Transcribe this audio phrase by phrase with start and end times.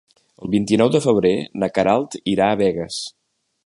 [0.45, 3.03] El vint-i-nou de febrer na Queralt irà a Begues.